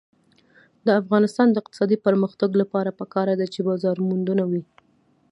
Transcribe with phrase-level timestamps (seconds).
[0.85, 4.63] د افغانستان د اقتصادي پرمختګ لپاره پکار ده چې بازارموندنه وي.